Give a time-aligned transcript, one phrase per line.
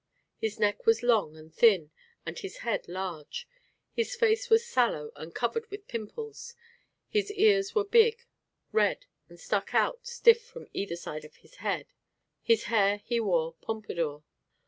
[0.39, 1.91] His neck was long and thin
[2.25, 3.47] and his head large,
[3.93, 6.55] his face was sallow and covered with pimples,
[7.07, 8.25] his ears were big,
[8.71, 11.93] red and stuck out stiff from either side of his head.
[12.41, 14.23] His hair he wore "pompadour."